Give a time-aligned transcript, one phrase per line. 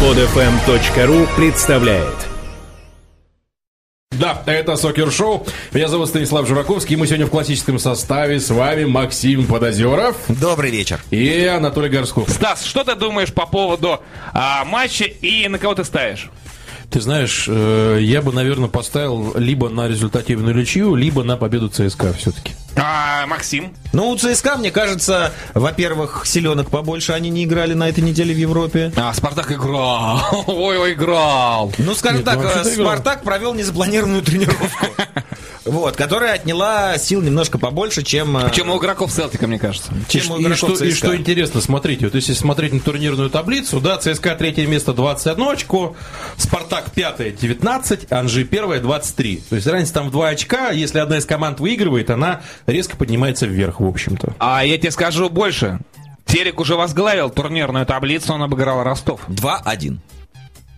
[0.00, 2.14] Подфм.ру представляет
[4.12, 5.46] Да, это Сокер Шоу.
[5.72, 6.94] Меня зовут Станислав Жураковский.
[6.94, 8.40] И мы сегодня в классическом составе.
[8.40, 11.00] С вами Максим Подозеров Добрый вечер.
[11.10, 12.30] и Анатолий Горсков.
[12.30, 14.00] Стас, что ты думаешь по поводу
[14.32, 16.30] а, матча и на кого ты ставишь?
[16.90, 22.14] Ты знаешь, э, я бы, наверное, поставил либо на результативную ничью, либо на победу ЦСКА
[22.14, 22.54] все-таки.
[22.76, 23.74] А, Максим?
[23.92, 28.38] Ну, у ЦСКА, мне кажется, во-первых, селенок побольше они не играли на этой неделе в
[28.38, 28.92] Европе.
[28.96, 30.44] А, Спартак играл.
[30.46, 31.72] Ой, играл.
[31.78, 32.86] Ну, скажем Нет, так, ну, э, играл.
[32.94, 34.86] Спартак провел незапланированную тренировку.
[35.70, 38.36] Вот, которая отняла сил немножко побольше, чем...
[38.36, 39.92] э, Чем у игроков Селтика, мне кажется.
[40.08, 43.80] чем у и, игроков что, и что интересно, смотрите, вот если смотреть на турнирную таблицу,
[43.80, 45.94] да, ЦСКА третье место 21 очко,
[46.36, 49.36] Спартак пятое 19, Анжи первое 23.
[49.48, 53.46] То есть разница там в 2 очка, если одна из команд выигрывает, она резко поднимается
[53.46, 54.34] вверх, в общем-то.
[54.40, 55.78] А я тебе скажу больше.
[56.26, 59.20] Терек уже возглавил турнирную таблицу, он обыграл Ростов.
[59.28, 59.98] 2-1.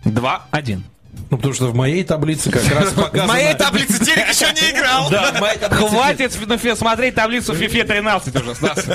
[0.05, 0.81] 2-1.
[1.29, 3.33] Ну, потому что в моей таблице как раз В показано...
[3.33, 5.09] моей таблице Терек еще не играл.
[5.09, 5.31] Да,
[5.69, 6.33] в Хватит
[6.77, 8.85] смотреть таблицу FIFA 13 уже, Стас.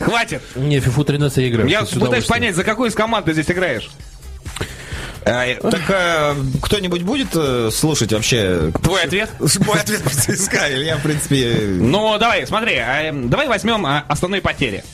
[0.00, 0.42] Хватит.
[0.56, 1.68] Не, FIFA 13 я играю.
[1.68, 3.88] Я пытаюсь понять, за какую из команд ты здесь играешь?
[5.28, 8.70] А, Так э, кто-нибудь будет э, слушать вообще...
[8.80, 9.28] Твой ответ?
[9.66, 11.58] Мой ответ про ЦСКА, или я, в принципе...
[11.62, 14.84] Ну, давай, смотри, а, давай возьмем а, основные потери.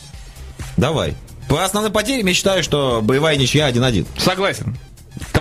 [0.78, 1.15] Давай.
[1.51, 4.06] По основной потере я считаю, что боевая ничья 1-1.
[4.17, 4.75] Согласен.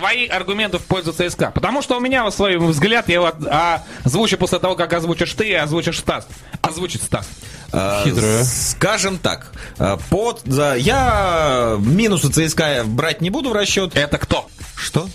[0.02, 1.52] Твои аргументы в пользу ЦСКА.
[1.52, 5.50] Потому что у меня свой взгляд, я его а, озвучу после того, как озвучишь ты
[5.50, 6.26] и озвучишь Стас.
[6.60, 7.28] Озвучит Стас.
[7.72, 8.42] Э, Хитрая.
[8.42, 13.96] Скажем так, э, под, за, я минусы ЦСКА брать не буду в расчет.
[13.96, 14.48] Это кто?
[14.74, 15.08] Что?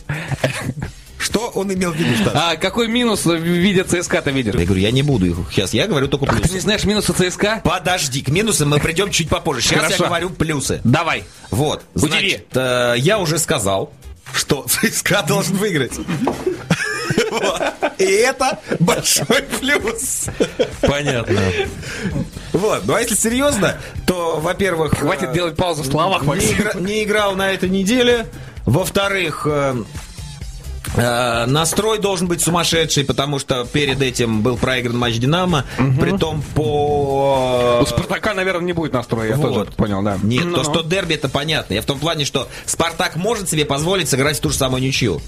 [1.19, 2.33] Что он имел в виду, Стас?
[2.33, 4.55] А какой минус в виде ЦСКА ты видишь?
[4.55, 6.61] Я говорю, я не буду их сейчас, я говорю только Ты не плюсы.
[6.61, 7.59] знаешь минусы ЦСКА?
[7.61, 9.63] Подожди, к минусам мы придем чуть попозже.
[9.63, 10.03] Сейчас Хорошо.
[10.03, 10.79] я говорю плюсы.
[10.85, 11.25] Давай.
[11.51, 13.91] Вот, значит, э, я уже сказал,
[14.33, 15.93] что ЦСКА должен выиграть.
[17.31, 17.61] Вот.
[17.97, 20.25] И это большой плюс.
[20.81, 21.39] Понятно.
[22.53, 24.97] Вот, ну а если серьезно, то, во-первых...
[24.97, 26.57] Хватит э, делать паузу в словах, не, Максим.
[26.57, 28.27] игра- не играл на этой неделе.
[28.65, 29.75] Во-вторых, э,
[30.95, 35.65] настрой должен быть сумасшедший, потому что перед этим был проигран матч Динамо.
[35.99, 37.79] Притом по...
[37.81, 39.53] У Спартака, наверное, не будет настроя, я Вот.
[39.53, 40.17] тоже понял, да.
[40.23, 41.73] Нет, Ну, то, что дерби, это понятно.
[41.73, 45.21] Я в том плане, что Спартак может себе позволить сыграть в ту же самую ничью.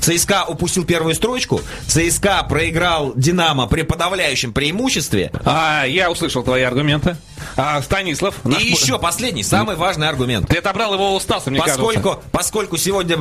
[0.00, 5.32] ЦСКА упустил первую строчку, ЦСКА проиграл Динамо при подавляющем преимуществе.
[5.44, 7.16] А, я услышал твои аргументы.
[7.56, 8.34] А, Станислав.
[8.44, 10.48] наш И еще последний, самый важный аргумент.
[10.48, 11.80] Ты отобрал его у Стаса, мне кажется.
[11.82, 13.18] Поскольку, поскольку сегодня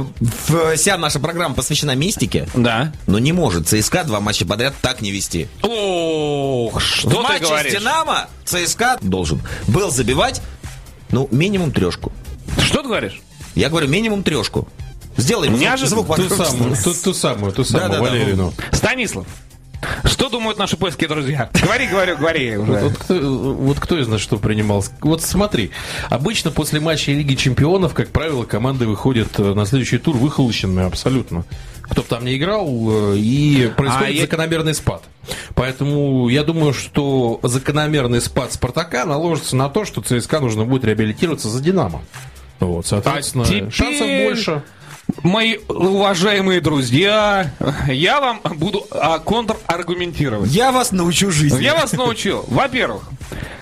[0.75, 2.91] вся наша программа посвящена мистике, Да.
[3.05, 5.47] но не может ЦСКА два матча подряд так не вести.
[5.61, 7.71] Ох, что в ты матче говоришь?
[7.73, 10.41] с Динамо ЦСКА должен был забивать,
[11.09, 12.11] ну, минимум трешку.
[12.63, 13.21] Что ты говоришь?
[13.55, 14.67] Я говорю, минимум трешку.
[15.17, 15.88] Сделай Неожиданно.
[16.03, 16.45] звук Ту вокруг.
[16.47, 18.09] самую, ту, ту самую, ту самую, Да-да-да.
[18.09, 18.53] Валерину.
[18.72, 19.25] Станислав,
[20.05, 21.50] что думают наши польские друзья?
[21.53, 22.72] Говори, говори, говори уже.
[22.72, 24.83] Вот кто, вот кто из нас что принимал?
[25.01, 25.72] Вот смотри,
[26.09, 31.45] обычно после матча Лиги Чемпионов, как правило, команды выходят э, на следующий тур выхолощенными абсолютно.
[31.83, 35.03] Кто бы там не играл, э, и происходит А я- закономерный спад.
[35.56, 41.50] Поэтому я думаю, что закономерный спад Спартака наложится на то, что ЦСКА нужно будет реабилитироваться
[41.50, 42.01] за Динамо.
[42.59, 44.63] Вот, соответственно, А теперь- шансов больше.
[45.23, 47.53] Мои уважаемые друзья,
[47.88, 50.51] я вам буду а, контраргументировать.
[50.51, 51.63] Я вас научу жизни.
[51.63, 52.44] Я вас научил.
[52.47, 53.03] Во-первых,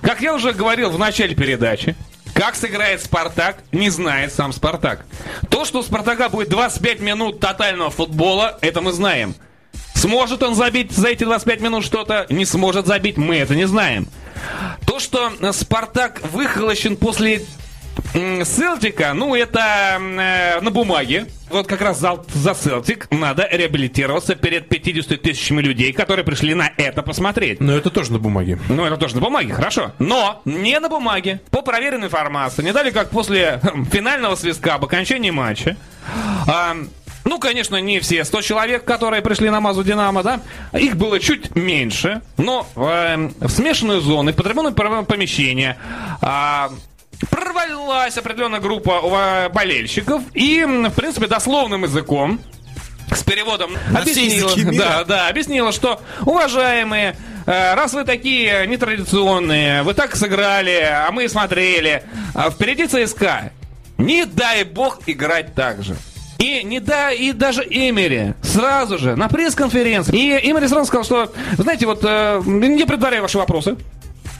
[0.01, 1.95] как я уже говорил в начале передачи,
[2.33, 5.05] как сыграет Спартак, не знает сам Спартак.
[5.49, 9.35] То, что у Спартака будет 25 минут тотального футбола, это мы знаем.
[9.93, 12.25] Сможет он забить за эти 25 минут что-то?
[12.29, 14.07] Не сможет забить, мы это не знаем.
[14.85, 17.45] То, что Спартак выхолощен после
[18.15, 21.27] Селтика, ну, это э, на бумаге.
[21.49, 26.71] Вот как раз за, за Селтик надо реабилитироваться перед 50 тысячами людей, которые пришли на
[26.77, 27.59] это посмотреть.
[27.59, 28.57] Но это тоже на бумаге.
[28.69, 29.91] Ну, это тоже на бумаге, хорошо.
[29.99, 31.41] Но не на бумаге.
[31.51, 32.63] По проверенной информации.
[32.63, 35.75] Не дали, как после хм, финального свистка об окончании матча.
[36.47, 36.77] а,
[37.25, 40.41] ну, конечно, не все 100 человек, которые пришли на Мазу Динамо, да,
[40.71, 45.77] их было чуть меньше, но э, в смешанную зону, в потребное помещение
[46.21, 46.69] а,
[47.29, 52.39] прорвалась определенная группа э, болельщиков и, в принципе, дословным языком
[53.11, 57.15] с переводом На объяснила, да, да, объяснила, что уважаемые,
[57.45, 62.03] э, раз вы такие нетрадиционные, вы так сыграли, а мы смотрели,
[62.33, 63.51] а впереди ЦСКА,
[63.97, 65.95] не дай бог играть так же.
[66.37, 70.13] И не да, и даже Эмери сразу же на пресс-конференции.
[70.17, 73.77] И Эмери сразу сказал, что, знаете, вот э, не предваряю ваши вопросы,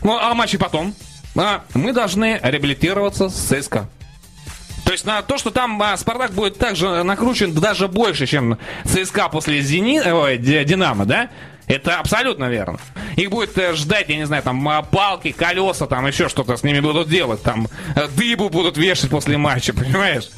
[0.03, 0.93] ну, а матче потом,
[1.35, 3.87] а, мы должны реабилитироваться с ЦСКА.
[4.85, 9.29] То есть на то, что там а, Спартак будет также накручен даже больше, чем ЦСКА
[9.29, 9.99] после Зени...
[9.99, 11.29] Ой, Ди- Динамо, да?
[11.67, 12.77] Это абсолютно верно.
[13.15, 16.63] Их будет э, ждать, я не знаю, там а, палки, колеса, там еще что-то с
[16.63, 20.29] ними будут делать, там э, дыбу будут вешать после матча, понимаешь?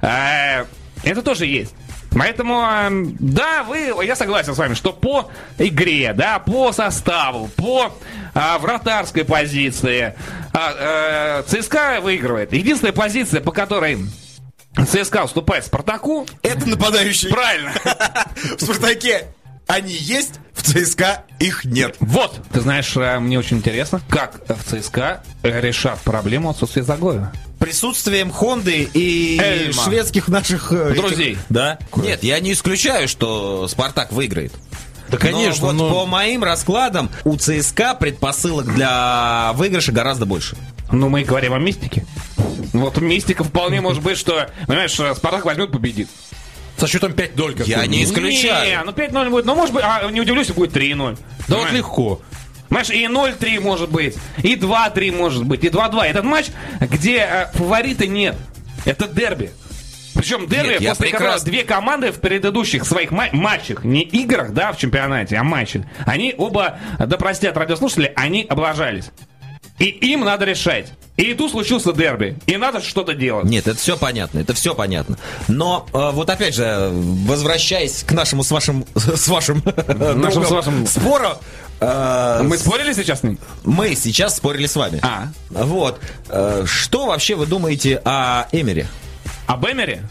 [0.00, 0.64] А,
[1.02, 1.74] это тоже есть.
[2.16, 2.88] Поэтому, э,
[3.18, 5.28] да, вы, я согласен с вами, что по
[5.58, 7.92] игре, да, по составу, по
[8.38, 10.14] а, вратарской позиции
[10.52, 12.52] а, э, ЦСКА выигрывает.
[12.52, 13.98] Единственная позиция, по которой
[14.76, 17.30] ЦСКА уступает Спартаку, Это нападающий.
[17.30, 17.72] правильно.
[18.58, 19.28] В «Спартаке»
[19.66, 21.96] они есть, в ЦСКА их нет.
[21.98, 27.32] Вот, ты знаешь, э, мне очень интересно, как в ЦСКА решат проблему отсутствия Загоева.
[27.58, 29.82] Присутствием Хонды и Эльма.
[29.82, 30.70] шведских наших...
[30.72, 31.32] э, Друзей.
[31.32, 31.78] этих- Да.
[31.96, 34.52] Нет, я не исключаю, что «Спартак» выиграет.
[35.08, 40.56] Да, конечно, но вот но- по моим раскладам у ЦСКА предпосылок для выигрыша гораздо больше.
[40.92, 42.06] Ну, мы говорим о мистике.
[42.72, 46.08] Вот мистика вполне может быть, что, понимаешь, Спартак возьмет, победит.
[46.76, 48.68] Со счетом 5-0 какой Я не исключаю.
[48.68, 51.18] Не, ну 5-0 будет, ну может быть, а, не удивлюсь, будет 3-0.
[51.48, 52.20] Да вот легко.
[52.68, 56.04] Понимаешь, и 0-3 может быть, и 2-3 может быть, и 2-2.
[56.04, 56.46] Этот матч,
[56.80, 58.36] где э, фаворита нет.
[58.84, 59.52] Это дерби.
[60.16, 64.02] Причем дерби, Нет, я после которого прекрасно- две команды в предыдущих своих ма- матчах, не
[64.02, 69.10] играх, да, в чемпионате, а матчах, они оба, да простят радиослушатели, они облажались.
[69.78, 70.92] И им надо решать.
[71.18, 72.38] И тут случился дерби.
[72.46, 73.44] И надо что-то делать.
[73.44, 75.18] Нет, это все понятно, это все понятно.
[75.48, 80.86] Но э, вот опять же, возвращаясь к нашему с вашим с вашим другом с вашим-
[80.86, 81.28] спору,
[81.80, 83.38] э, Мы спорили сейчас с ним?
[83.64, 84.98] мы сейчас спорили с вами.
[85.02, 85.28] А.
[85.50, 86.00] Вот.
[86.30, 88.86] Э, Что вообще вы думаете о Эмере?
[89.46, 90.02] Об Эмере?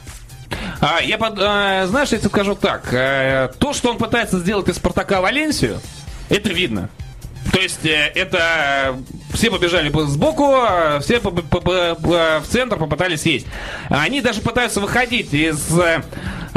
[0.79, 2.93] А, я под, а, знаешь, я тебе скажу так.
[2.93, 5.79] э, то, что он пытается сделать из Спартака Валенсию,
[6.29, 6.89] это видно.
[7.51, 8.95] То есть э, это
[9.33, 10.53] все побежали сбоку,
[11.01, 13.47] все в центр попытались есть.
[13.89, 15.71] Они даже пытаются выходить из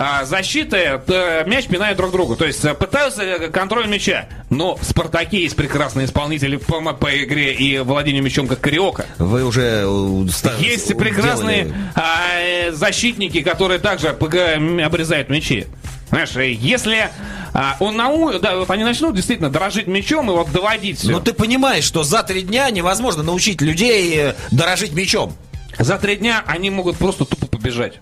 [0.00, 2.36] а, защиты, т- мяч пинают друг другу.
[2.36, 4.28] То есть э, пытаются э, контроль мяча.
[4.48, 9.06] Но в Спартаке есть прекрасные исполнители по, по игре и владению мячом, как Кариока.
[9.18, 10.26] Вы уже э,
[10.60, 15.66] Есть прекрасные делали- а, э, защитники, которые также обрезают мячи.
[16.10, 17.10] Знаешь, э, если
[17.52, 18.38] а, он нау...
[18.38, 21.10] да, вот они начнут действительно дорожить мячом и вот доводить все.
[21.10, 25.34] Но ты понимаешь, что за три дня невозможно научить людей э, дорожить мячом.
[25.76, 28.00] За три дня они могут просто тупо побежать.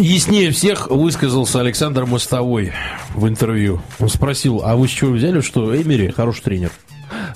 [0.00, 2.72] Яснее всех высказался Александр Мостовой
[3.14, 3.82] в интервью.
[3.98, 6.72] Он спросил, а вы с чего взяли, что Эмери хороший тренер?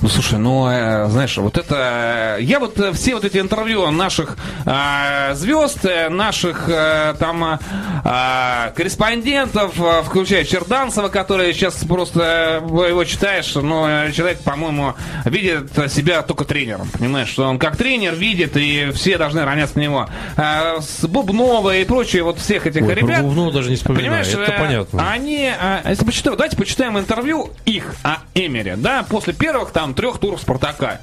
[0.00, 2.37] Ну, слушай, ну, э, знаешь, вот это...
[2.41, 7.58] Я вот э, все вот эти интервью наших э, звезд, э, наших э, там
[8.05, 14.94] э, корреспондентов, э, включая Черданцева, который сейчас просто э, его читаешь, но э, человек, по-моему,
[15.25, 19.82] видит себя только тренером, понимаешь, что он как тренер видит, и все должны равняться на
[19.82, 20.08] него.
[20.37, 23.23] Э, с Бубнова и прочие вот всех этих Ой, ребят...
[23.23, 25.11] Бубнова даже не вспоминаю, Понимаешь, это э, понятно.
[25.11, 30.19] Они, э, если почитаем, давайте почитаем интервью их о Эмере, да, после первых там трех
[30.19, 31.01] туров Спартака,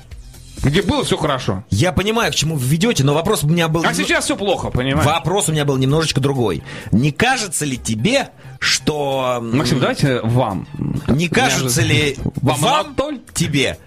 [0.63, 1.63] где было все хорошо.
[1.69, 3.83] Я понимаю, к чему вы ведете, но вопрос у меня был...
[3.85, 5.05] А сейчас все плохо, понимаешь?
[5.05, 6.63] Вопрос у меня был немножечко другой.
[6.91, 8.29] Не кажется ли тебе,
[8.59, 9.39] что...
[9.41, 10.67] Максим, давайте вам.
[11.07, 13.19] Не кажется ли Вам, вам, Анатоль?
[13.33, 13.77] тебе,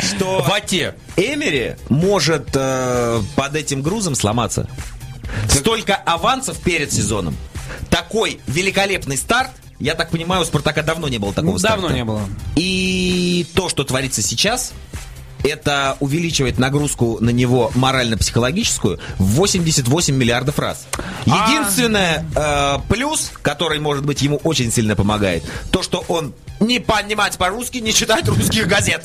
[0.00, 0.94] что Вате.
[1.16, 4.68] Эмери может э, под этим грузом сломаться?
[5.48, 7.36] Столько авансов перед сезоном.
[7.90, 9.50] Такой великолепный старт.
[9.78, 11.82] Я так понимаю, у Спартака давно не было такого старта.
[11.82, 12.22] Давно не было.
[12.54, 14.72] И то, что творится сейчас,
[15.44, 20.86] это увеличивает нагрузку на него морально-психологическую в 88 миллиардов раз.
[21.26, 21.50] А.
[21.50, 27.36] Единственное э, плюс, который, может быть, ему очень сильно помогает, то, что он не понимать
[27.38, 29.04] по-русски, не читать русских газет.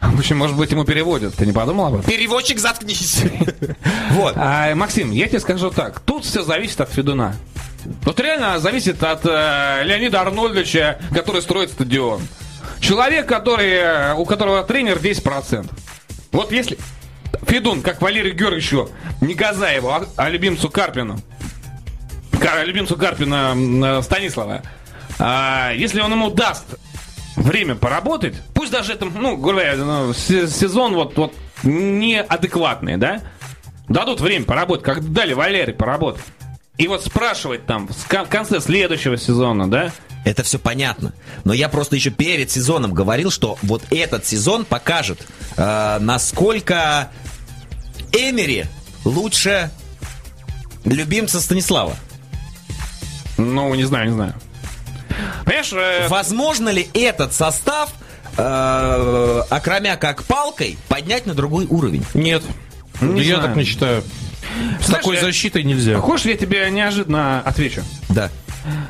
[0.00, 1.34] В общем, может быть, ему переводят.
[1.34, 2.10] Ты не подумал об этом?
[2.10, 3.22] Переводчик, заткнись.
[4.10, 4.34] Вот.
[4.36, 6.00] А, Максим, я тебе скажу так.
[6.00, 7.36] Тут все зависит от Федуна.
[8.02, 12.20] Вот реально зависит от э, Леонида Арнольдовича, который строит стадион.
[12.80, 15.70] Человек, который, э, у которого тренер 10%.
[16.32, 16.78] Вот если
[17.46, 18.90] Федун, как Валерию Георгиевичу,
[19.20, 21.18] не Газаеву, а, а любимцу Карпину,
[22.40, 24.62] Ка- любимцу Карпина э, Станислава,
[25.18, 26.64] а, если он ему даст
[27.36, 33.20] время поработать, пусть даже это, ну, говоря, ну, се- сезон вот, вот неадекватный, да,
[33.88, 36.22] дадут время поработать, как дали Валерий поработать.
[36.78, 39.92] И вот спрашивать там в конце следующего сезона, да,
[40.24, 41.12] Это все понятно.
[41.44, 47.10] Но я просто еще перед сезоном говорил, что вот этот сезон покажет, э, насколько
[48.12, 48.66] Эмери
[49.04, 49.70] лучше
[50.84, 51.96] любимца Станислава.
[53.36, 54.34] ну, не знаю, не знаю.
[55.44, 57.90] Понимаешь, э, Возможно ли этот состав,
[58.36, 62.04] э, окромя как палкой, поднять на другой уровень?
[62.14, 62.42] Нет.
[63.00, 63.48] Не я знаю.
[63.48, 64.02] так не считаю.
[64.80, 65.98] С Знаешь, такой я- защитой нельзя.
[65.98, 67.82] Хочешь, я тебе неожиданно отвечу?
[68.08, 68.30] Да.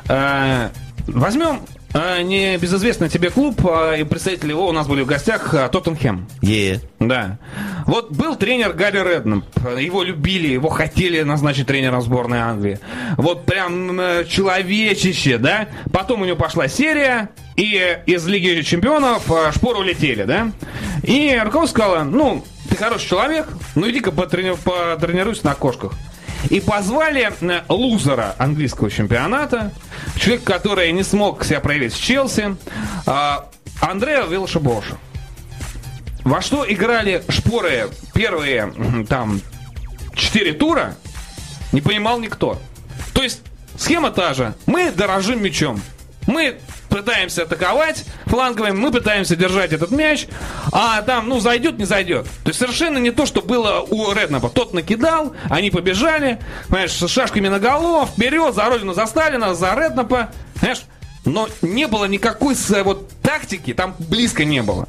[0.07, 0.69] Э,
[1.07, 1.61] Возьмем
[1.93, 6.27] э, небезызвестный тебе клуб, э, и представители его у нас были в гостях, э, Тоттенхэм.
[6.41, 6.81] Е.
[6.99, 7.39] Да.
[7.87, 9.45] Вот был тренер Гарри Реднап.
[9.79, 12.79] Его любили, его хотели назначить тренером сборной Англии.
[13.17, 15.67] Вот прям э, человечище, да?
[15.91, 20.51] Потом у него пошла серия, и из Лиги Чемпионов э, шпоры улетели, да?
[21.01, 25.93] И руководство сказало, ну, ты хороший человек, ну иди-ка потрени- потренируйся на кошках.
[26.49, 29.71] И позвали э, лузера английского чемпионата,
[30.15, 32.55] человек, который не смог себя проявить в Челси,
[33.05, 33.37] э,
[33.81, 34.97] Андреа Вилшебоша.
[36.23, 39.41] Во что играли шпоры первые там
[40.15, 40.95] четыре тура,
[41.71, 42.59] не понимал никто.
[43.13, 43.41] То есть
[43.77, 44.53] схема та же.
[44.65, 45.81] Мы дорожим мячом.
[46.27, 50.27] Мы пытаемся атаковать фланговым, мы пытаемся держать этот мяч,
[50.71, 52.25] а там, ну, зайдет, не зайдет.
[52.43, 54.49] То есть совершенно не то, что было у Реднапа.
[54.49, 59.73] Тот накидал, они побежали, понимаешь, с шашками на голов, вперед, за родину, за Сталина, за
[59.75, 60.83] Реднапа, понимаешь?
[61.25, 64.87] Но не было никакой с- вот тактики, там близко не было.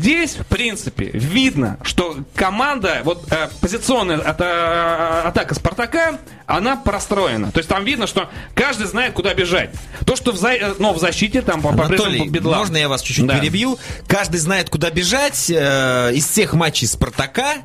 [0.00, 7.52] Здесь, в принципе, видно, что команда, вот э, позиционная ата- атака Спартака, она простроена.
[7.52, 9.68] То есть там видно, что каждый знает, куда бежать.
[10.06, 12.60] То, что в, за- э, но в защите там по- Анатолий, бедлам.
[12.60, 13.38] можно я вас чуть-чуть Да.
[13.38, 13.78] перебью?
[14.06, 15.50] Каждый знает, куда бежать.
[15.50, 17.56] Э, Из всех матчей Спартака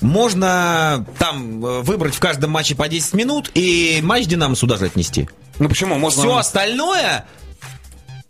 [0.00, 4.84] можно там э, выбрать в каждом матче по 10 минут и матч Динамо сюда же
[4.86, 5.28] отнести.
[5.58, 5.96] Ну почему?
[5.96, 6.22] Можно...
[6.22, 7.24] Все остальное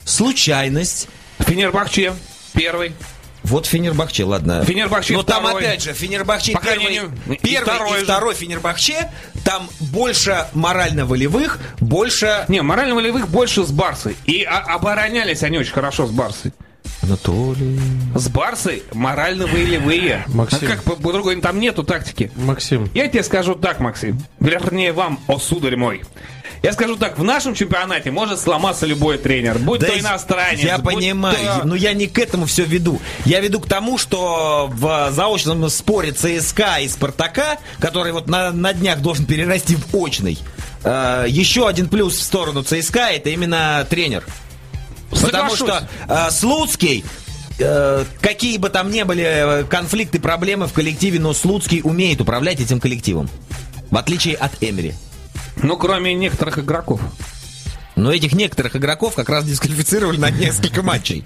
[0.06, 1.08] случайность.
[1.40, 2.14] Фенербахче
[2.56, 2.92] первый.
[3.44, 4.64] Вот Фенербахче, ладно.
[4.64, 5.62] Фенербахче Но там второй.
[5.62, 8.40] опять же Фенербахче Пока первый, не- не- и первый и второй второй, же.
[8.40, 9.10] Фенербахче.
[9.44, 12.44] Там больше морально-волевых, больше...
[12.48, 14.16] Не, морально-волевых больше с Барсой.
[14.24, 16.52] И а- оборонялись они очень хорошо с Барсой.
[17.02, 17.78] Анатолий...
[18.16, 20.24] С Барсой морально-волевые.
[20.28, 20.58] Максим.
[20.62, 21.40] А как по- по-другому?
[21.40, 22.32] Там нету тактики.
[22.34, 24.20] Максим, Я тебе скажу так, Максим.
[24.40, 26.02] Вернее, вам, о сударь мой.
[26.66, 29.58] Я скажу так, в нашем чемпионате может сломаться любой тренер.
[29.60, 30.60] Будь Да то иностранец.
[30.64, 33.00] Я будь понимаю, то- но я не к этому все веду.
[33.24, 38.72] Я веду к тому, что в заочном споре ЦСКА и Спартака, который вот на, на
[38.72, 40.40] днях должен перерасти в очный,
[40.82, 44.24] э, еще один плюс в сторону ЦСКА это именно тренер.
[45.10, 45.58] Потому Соглашусь.
[45.58, 47.04] что э, Слуцкий,
[47.60, 52.80] э, какие бы там ни были конфликты, проблемы в коллективе, но Слуцкий умеет управлять этим
[52.80, 53.30] коллективом.
[53.88, 54.94] В отличие от Эмери.
[55.56, 57.00] Ну, кроме некоторых игроков.
[57.96, 61.24] Но этих некоторых игроков как раз дисквалифицировали на несколько матчей.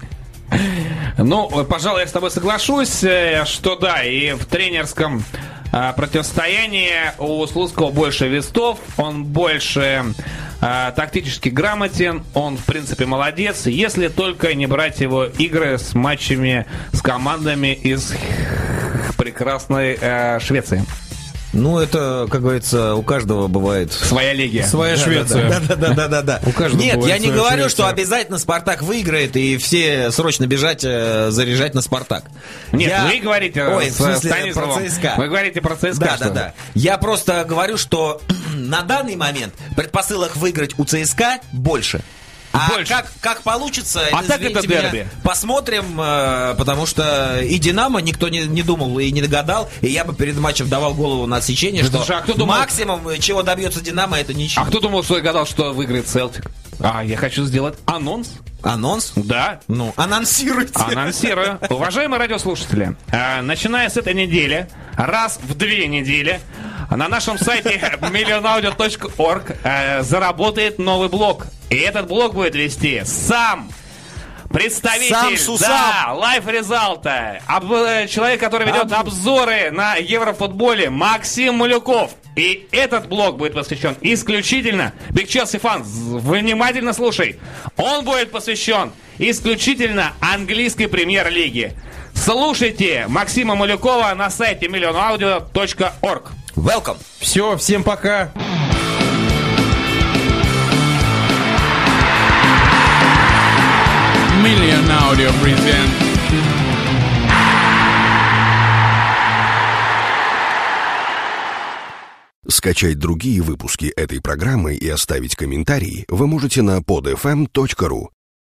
[1.17, 5.23] Ну, пожалуй, я с тобой соглашусь, э, что да, и в тренерском
[5.71, 10.03] э, противостоянии у Слуцкого больше вестов, он больше
[10.61, 16.65] э, тактически грамотен, он, в принципе, молодец, если только не брать его игры с матчами
[16.91, 18.13] с командами из
[19.17, 20.83] прекрасной э, Швеции.
[21.53, 24.63] Ну, это, как говорится, у каждого бывает Своя легия.
[24.65, 25.49] своя Швеция.
[25.49, 26.41] Да, да, да, да, да, да.
[26.45, 27.69] У каждого Нет, я не говорю, Швеция.
[27.69, 32.25] что обязательно Спартак выиграет и все срочно бежать э, заряжать на Спартак.
[32.71, 35.13] Нет, Я- вы говорите Ой, с в смысле, про ЦСКА.
[35.17, 35.93] Вы говорите про ЦСКА.
[35.99, 36.33] Да, что да, ли?
[36.35, 36.53] да.
[36.73, 38.21] Я просто говорю, что
[38.55, 42.01] на данный момент предпосылок выиграть у ЦСКА больше.
[42.53, 42.91] А Больше.
[42.93, 45.07] как, как получится, А так это меня, дерби.
[45.23, 50.03] посмотрим, э, потому что и Динамо никто не, не думал и не догадал, и я
[50.03, 53.41] бы перед матчем давал голову на отсечение, Да что слушай, а кто думал- максимум, чего
[53.41, 54.65] добьется Динамо, это ничего.
[54.65, 56.45] А кто думал, что я гадал, что выиграет Селтик?
[56.81, 58.29] А, я хочу сделать анонс.
[58.63, 59.13] Анонс?
[59.15, 60.73] Да, Ну, анонсируйте.
[60.75, 61.57] Анонсирую.
[61.69, 64.67] Уважаемые радиослушатели, э, начиная с этой недели,
[64.97, 66.41] раз в две недели,
[66.91, 71.47] на нашем сайте millionaudio.org э, заработает новый блог.
[71.69, 73.71] И этот блог будет вести сам
[74.51, 75.69] представитель, Сам Сусам.
[75.69, 82.11] да, Life Result, об- э, человек, который ведет обзоры на Еврофутболе, Максим Малюков.
[82.35, 87.39] И этот блог будет посвящен исключительно, Big Chelsea фан, внимательно слушай,
[87.77, 91.73] он будет посвящен исключительно английской премьер-лиге.
[92.13, 96.23] Слушайте Максима Малюкова на сайте millionaudio.org.
[96.61, 96.97] Welcome.
[97.17, 98.31] Все, всем пока.
[104.43, 105.89] Million Audio present
[112.47, 118.09] Скачать другие выпуски этой программы и оставить комментарии вы можете на podfm.ru